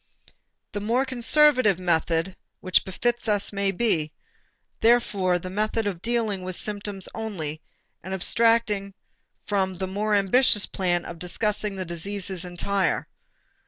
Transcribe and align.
The 0.71 0.81
more 0.81 1.05
conservative 1.05 1.77
method 1.77 2.35
which 2.59 2.83
befits 2.85 3.27
us 3.27 3.53
may 3.53 3.71
be, 3.71 4.11
therefore, 4.79 5.37
the 5.37 5.51
method 5.51 5.85
of 5.85 6.01
dealing 6.01 6.41
with 6.41 6.55
symptoms 6.55 7.07
only 7.13 7.61
and 8.01 8.11
abstracting 8.11 8.95
from 9.45 9.75
the 9.77 9.85
more 9.85 10.15
ambitious 10.15 10.65
plan 10.65 11.05
of 11.05 11.19
discussing 11.19 11.75
the 11.75 11.85
diseases 11.85 12.43
entire. 12.45 13.07